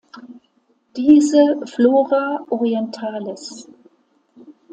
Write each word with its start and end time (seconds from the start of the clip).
Diese 0.95 1.59
"Flora 1.67 2.43
orientalis. 2.49 3.69